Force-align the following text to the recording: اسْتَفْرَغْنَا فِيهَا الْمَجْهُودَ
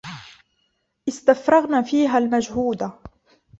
اسْتَفْرَغْنَا 1.07 1.81
فِيهَا 1.81 2.17
الْمَجْهُودَ 2.17 2.91